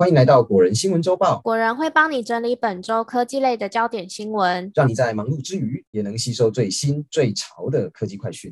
[0.00, 8.48] 欢迎来到果仁新闻周报，果仁会帮你整理本周科技类的焦点新闻，让你在忙碌之余也能吸收最新最潮的科技快讯。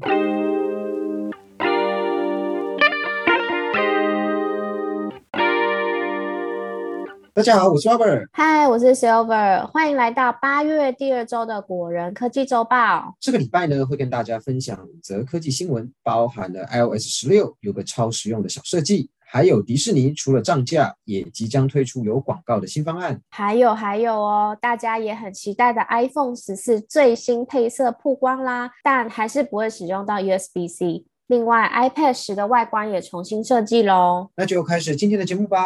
[7.32, 8.26] 大家好，我是 Robert。
[8.32, 13.14] 嗨，我是 Silver，欢迎来到八月第二周的果仁科技周报。
[13.20, 23.20] 这个礼拜呢，会跟大家分享五则科技新闻，包含了 iOS 十六有个超实用的小设计，还有迪士尼除了涨价，也即将推出有广告的新方案。
[23.30, 31.04] 还有还有哦，大家也很期待的 iPhone 十四最新配色曝光啦，但还是不会使用到 USB-C。
[31.26, 34.30] 另外，iPad 十的外观也重新设计喽。
[34.36, 35.58] 那就开始今天的节目吧。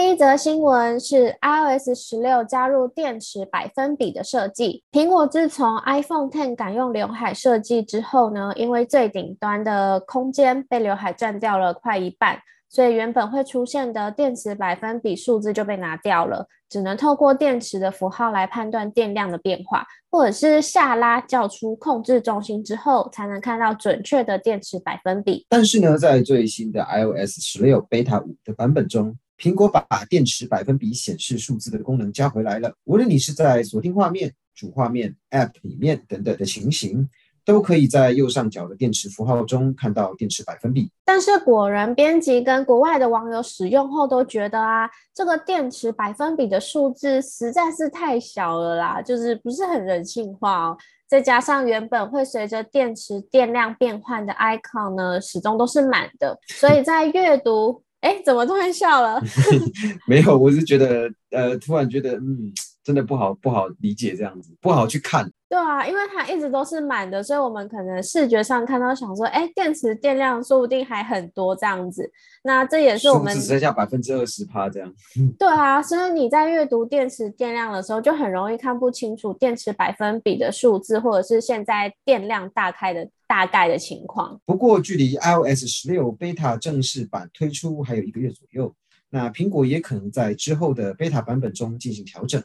[0.00, 4.82] 第一则新闻是 iOS 十六加入电池百分比的设计。
[4.90, 12.38] 苹果自从 iPhone Ten 改用刘海设计之后呢，因为最顶端的空间被刘海占掉了快一半，
[12.70, 25.44] 所以原本会出现的电池百分比数字就被拿掉了，只能透过电池的符号来判断电量的变化，或者是下拉叫出控制中心之后，才能看到准确的电池百分比。
[25.50, 32.74] 但是呢，在最新的 iOS 十六 Beta 五的版本中，苹果把电池百分比显示数字的功能加回来了。
[32.84, 37.08] 无论你是在锁定画面、主画面、App 里面等等的情形，
[37.42, 40.92] 都可以在右上角的电池符号中看到电池百分比。
[41.06, 50.76] 但是果仁编辑跟国外的网友使用后都觉得啊，这个电池百分比的数字实在是太小了啦，就是不是很人性化哦。
[51.08, 57.82] 再加上原本会随着电池电量变换的 icon 呢，始终都是满的，所以在阅读。
[58.00, 59.20] 哎，怎么突然笑了？
[60.06, 65.30] 没有，我是觉得，呃，突然觉得，嗯，真的不好，不好理解这样子，不好去看。
[65.48, 72.08] 对啊，因为它一直都是满的，所以我们可能视觉上看到，想说，哎，电池电量说不定还很多这样子。
[72.44, 74.90] 那这也是我们只剩下百分之二十趴这样。
[75.36, 84.40] 对啊，所以你在阅读电池电量的时候，就很容易看不清楚电池百分比的数字，或者是现在电量大概的大概的情况。
[84.44, 88.74] 不过，距离 iOS 十六 Beta 正式版推出还有一个月左右，
[89.08, 92.42] 那苹果也可能在之后的 Beta 版本中进行调整。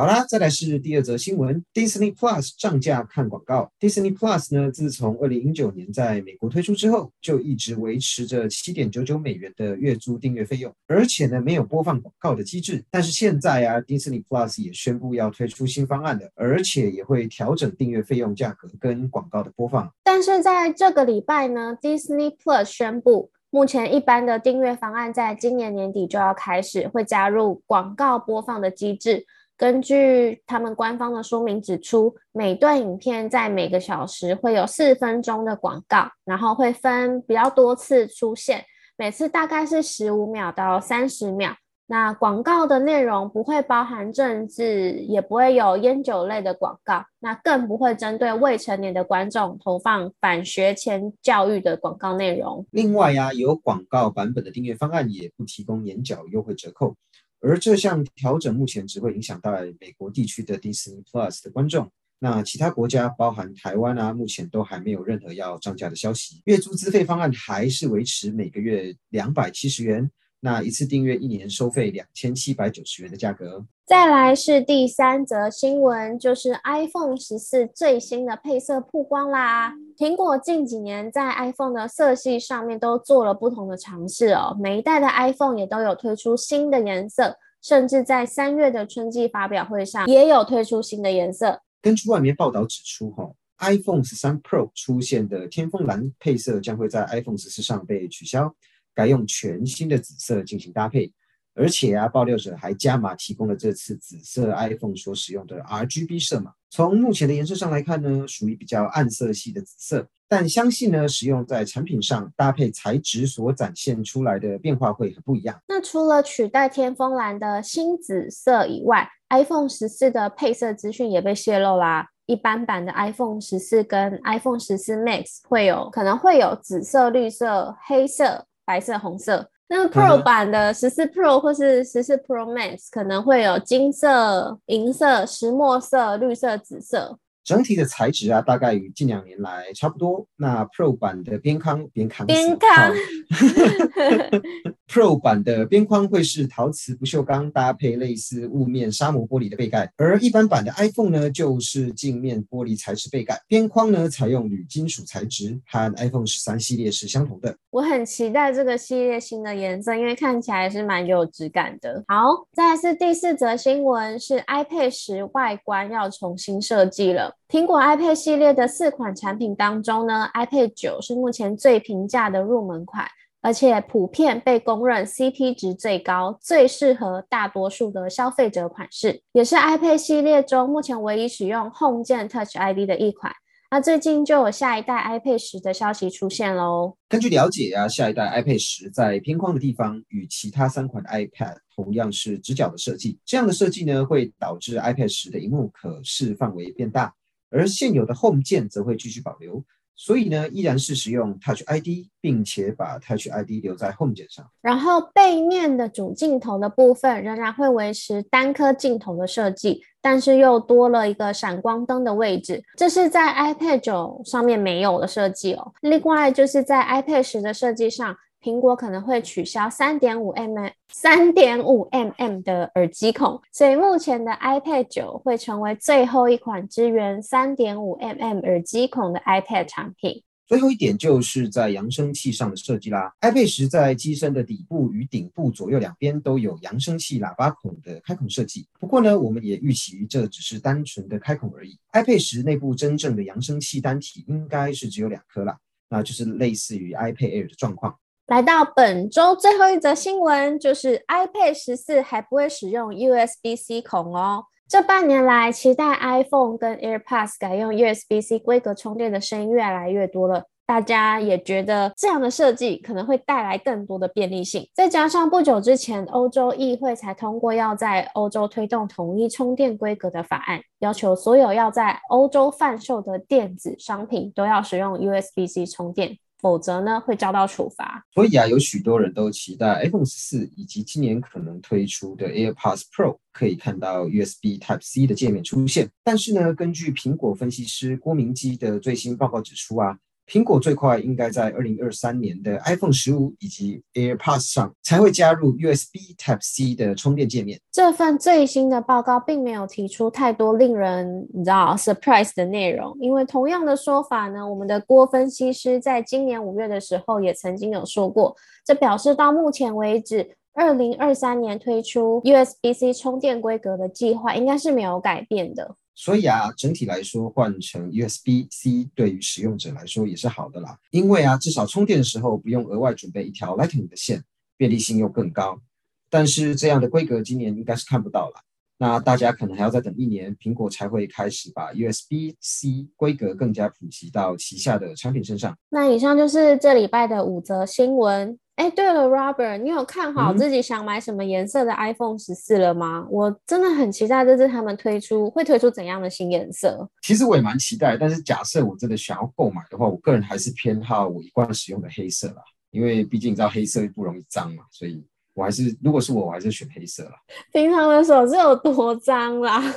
[0.00, 3.70] 好啦，再来是第二则新闻，Disney Plus 涨价看广告。
[3.78, 12.82] Disney Plus 呢，自从二零零九年在美国推出之后，就一直维持着七点九九美元的月租订阅费用，而且呢，没有播放广告的机制。
[12.90, 19.92] 但是现在啊，Disney Plus 也宣布要推出新方案的，而且也会调整订阅费用价格跟广告的播放。
[20.02, 29.26] 但是在这个礼拜呢，Disney Plus 宣布，目前一般的订阅方案在今年年底就要开始，会加入广告播放的机制。
[29.60, 38.64] 根据他们官方的说明指出，每段影片在每个小时会有四分钟的广告，然后会分比较多次出现，
[38.96, 41.54] 每次大概是十五秒到三十秒。
[41.88, 52.64] 那广告的内容不会包含政治，也不会有烟酒类的广告，那更不会针对未成年的观众投放反学前教育的广告内容。
[52.70, 56.94] 另外呀，有广告版本的订阅方案也不提供年缴优惠折扣。
[57.40, 66.42] 而这项调整目前只会影响到美国地区的 Disney Plus 的观众，那其他国家，包含台湾啊，目前都还没有任何要涨价的消息。
[66.44, 70.10] 月租资费方案还是维持每个月两百七十元。
[70.40, 73.64] 那一次订阅一年收费两千七百九十元的价格。
[73.84, 79.74] 再来是第三则新闻，就是 iPhone 十四最新的配色曝光啦。
[79.98, 91.60] 苹果近几年在 iPhone 的色系上面都做了不同的尝试哦，每一代的 iPhone 也都有推出新的颜色，甚至在三月的春季发表会上也有推出新的颜色。
[91.82, 98.54] 根据外媒报道指出，哈，iPhone 十三 Pro 出现的天风蓝配色将会在 iPhone 十四上被取消。
[98.94, 101.12] 改用全新的紫色进行搭配，
[101.54, 106.52] 而且啊，爆料者还加码提供了这次紫色 iPhone 所使用的 RGB 色码。
[106.70, 115.60] 从目前的颜色上来看呢，属于比较暗色系的紫色，但相信呢，使用在产品上搭配材质所展现出来的变化会很不一样。
[115.66, 122.08] 那除了取代天风蓝的新紫色以外，iPhone 十四的配色资讯也被泄露啦。
[122.26, 128.46] 一般版的 iPhone 十四跟 iPhone 十四 Max 会有可能会有紫色、绿色、黑色。
[128.70, 137.18] 白色、红色，那个 Pro 版的十四 Pro 或是十四 Pro Max 可能会有金色、银色、石墨色、绿色、紫色。
[137.42, 140.24] 整体的材质啊，大概与近两年来差不多。
[140.36, 142.70] 那 Pro 版的边框边看边框
[144.90, 157.56] Pro 版的边框会是陶瓷不锈钢，搭配类似雾面砂膜玻璃的背盖，而一般版的 iPhone 呢，就是镜面玻璃材质背盖，边框呢采用铝金属材质，和 iPhone 十三系列是相同的。
[157.70, 162.02] 我很期待这个系列新的颜色，因为看起来是蛮有质感的。
[162.08, 167.36] 好，再来是第四则新闻，是 iPad 十外观要重新设计了。
[167.48, 173.06] 苹果 iPad 系列的四款产品当中呢，iPad 九是目前最平价的入门款。
[173.42, 183.32] 而且普遍被公认 CP 值最高、最适合大多数的消费者款式，也是 iPad 系列中目前唯一使用 Home 键 Touch ID 的一款。
[183.70, 186.96] 那最近就有下一代 iPad 十的消息出现喽。
[187.08, 197.14] 根据了解啊，下一代 iPad 十在偏框的地方与其他三款 iPad 同样是直角的设计，这样的设计呢会导致 iPad 十的荧幕可视范围变大，
[197.48, 199.64] 而现有的 Home 键则会继续保留。
[200.02, 204.50] 所以呢，依然是使用 Touch ID，并且把 Touch ID 留在 Home 键上。
[204.62, 215.70] 然后背面的主镜头的部分仍然会维持单颗镜头的设计，但是又多了一个闪光灯的位置，这是在 iPad 九上面没有的设计哦。
[215.82, 218.16] 另外就是在 iPad 十的设计上。
[218.42, 230.22] 苹果可能会取消三点五 mm 三点五 mm 的耳机孔，所以目前的 iPad 九会成为最后一款支援三点五 mm 耳机孔的 iPad 产品。
[230.46, 233.12] 最后一点就是在扬声器上的设计啦。
[233.20, 238.66] iPad 十在机身的底部与顶部左右两边都有扬声器喇叭孔的开孔设计。
[238.80, 241.78] 不过呢，我们也预期这只是单纯的开孔而已。
[241.92, 245.56] iPad 十内部真正的扬声器单体应该是只有两颗啦，
[245.88, 247.96] 那就是类似于 iPad Air 的状况。
[248.30, 254.44] 来到本周最后一则新闻，就是 iPad 十四还不会使用 USB-C 孔哦。
[254.68, 260.44] 这半年来，期待 iPhone 跟 AirPods 改用 USB-C 规格充电的声音越来越多了。
[260.64, 264.64] 大家也觉得这样的设计可能会带来更多的便利性。
[264.76, 276.16] 再加上不久之前，欧洲议会才通过要在欧洲推动统一充电规格的法案，要求所有要在欧洲贩售的电子商品都要使用 USB-C 充电。
[276.40, 278.04] 否则呢，会遭到处罚。
[278.14, 285.90] 所以啊，有许多人都期待 iPhone 十四以及今年可能推出的 AirPods Pro 可以看到 USB Type C 的界面出现。
[286.02, 289.98] 但是呢，根据苹果分析师郭明基的最新报告指出啊。
[290.30, 297.58] 苹果最快应该在二零二三年的 iPhone 十五以及 AirPods 上才会加入 USB Type C 的充电界面。
[297.72, 315.74] 这份最新的报告并没有提出太多令人你知道 surprise 的内容，因为同样的说法呢，我们的郭分析师在今年五月的时候也曾经有说过，这表示到目前为止，二零二三年推出 USB C 充电规格的计划应该是没有改变的。
[316.02, 320.78] 所以啊，整体来说，换成 USB-C 对于使用者来说也是好的啦。
[320.92, 324.24] 因为啊，至少充电的时候不用额外准备一条 Lightning 的线，
[324.56, 325.60] 便利性又更高。
[326.08, 328.36] 但是这样的规格今年应该是看不到了。
[328.78, 335.54] 那大家可能还要再等一年，苹果才会开始把 USB-C 规格更加普及到旗下的产品身上。
[335.68, 338.38] 那以上就是这礼拜的五则新闻。
[338.56, 343.06] 哎，对了，Robert，你有看好自己想买什么颜色的 iPhone 十四了吗？
[343.10, 346.86] 我真的很期待这次他们推出会推出怎样的新颜色。
[347.00, 357.12] 其实我也蛮期待，但是假设我真的想要购买的话，我个人还是偏好我一贯使用的黑色啦，因为毕竟你知道黑色不容易脏嘛，所以我还是如果是我，我还是选黑色啦。
[357.54, 359.62] 平常的手是有多脏啦？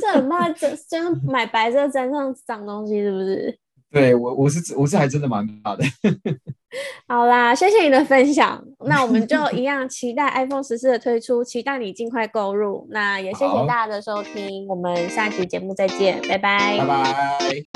[0.00, 3.56] 这很怕真真买白色沾上脏东西，是不是？
[3.92, 5.84] 对我，我是我是还真的蛮怕的。
[7.06, 8.64] 好啦，谢谢你的分享。
[8.86, 12.86] 那我们就一样期待 iPhone 十四的推出，期待你尽快购入。
[12.90, 17.71] 那也谢谢大家的收听，我们下期节目再见，拜拜，拜拜。